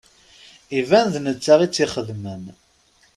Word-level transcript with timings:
Iban 0.79 1.07
d 1.13 1.15
netta 1.23 1.53
i 1.61 1.67
tt-ixedmen. 1.69 2.43